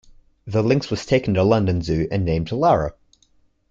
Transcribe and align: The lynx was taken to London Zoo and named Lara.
The 0.47 0.63
lynx 0.63 0.89
was 0.89 1.05
taken 1.05 1.35
to 1.35 1.43
London 1.43 1.83
Zoo 1.83 2.07
and 2.09 2.25
named 2.25 2.51
Lara. 2.51 2.95